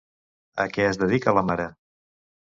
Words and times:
A 0.63 0.65
què 0.77 0.87
es 0.93 0.97
dedica 1.01 1.33
la 1.39 1.43
mare? 1.51 1.67